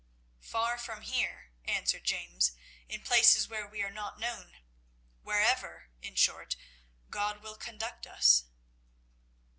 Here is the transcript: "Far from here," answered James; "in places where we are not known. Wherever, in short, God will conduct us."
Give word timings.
"Far 0.41 0.79
from 0.79 1.03
here," 1.03 1.51
answered 1.63 2.05
James; 2.05 2.53
"in 2.89 3.01
places 3.03 3.47
where 3.47 3.67
we 3.67 3.83
are 3.83 3.91
not 3.91 4.19
known. 4.19 4.57
Wherever, 5.21 5.89
in 6.01 6.15
short, 6.15 6.55
God 7.11 7.43
will 7.43 7.55
conduct 7.55 8.07
us." 8.07 8.45